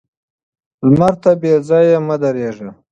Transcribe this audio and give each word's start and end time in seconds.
لمر 0.87 1.13
ته 1.23 1.31
بې 1.41 1.53
ځايه 1.67 1.97
مه 2.07 2.15
درېږه 2.21 2.69